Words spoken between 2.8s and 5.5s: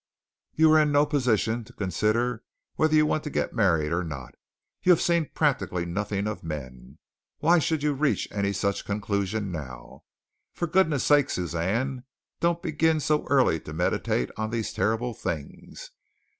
you want to get married or not. You have seen